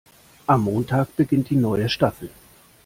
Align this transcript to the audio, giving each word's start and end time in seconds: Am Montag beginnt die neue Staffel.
Am 0.47 0.63
Montag 0.63 1.15
beginnt 1.15 1.51
die 1.51 1.55
neue 1.55 1.87
Staffel. 1.87 2.31